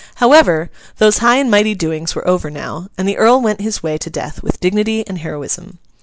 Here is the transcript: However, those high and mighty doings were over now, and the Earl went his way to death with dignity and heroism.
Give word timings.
However, 0.15 0.71
those 0.97 1.19
high 1.19 1.35
and 1.35 1.51
mighty 1.51 1.75
doings 1.75 2.15
were 2.15 2.27
over 2.27 2.49
now, 2.49 2.87
and 2.97 3.07
the 3.07 3.17
Earl 3.17 3.39
went 3.39 3.61
his 3.61 3.83
way 3.83 3.99
to 3.99 4.09
death 4.09 4.41
with 4.41 4.59
dignity 4.59 5.05
and 5.07 5.19
heroism. 5.19 5.77